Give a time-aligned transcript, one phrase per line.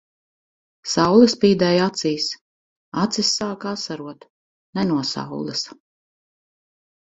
[0.93, 2.31] Saule spīdēja acīs.
[3.03, 4.29] Acis sāka asarot.
[4.81, 5.65] Ne no saules.